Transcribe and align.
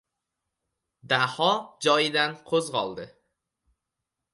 Daho 1.11 1.51
joyidan 1.89 2.37
qo‘zg‘oldi. 2.51 3.11